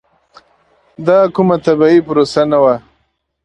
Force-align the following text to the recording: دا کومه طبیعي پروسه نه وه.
دا 1.05 1.19
کومه 1.35 1.55
طبیعي 1.65 1.99
پروسه 2.07 2.43
نه 2.51 2.57
وه. 2.63 2.75